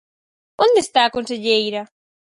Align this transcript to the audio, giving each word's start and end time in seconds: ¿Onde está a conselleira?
¿Onde 0.65 0.79
está 0.83 1.01
a 1.05 1.13
conselleira? 1.15 1.81